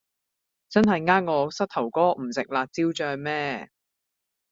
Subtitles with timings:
[0.67, 3.69] 真係呃我膝頭哥唔食辣椒醬咩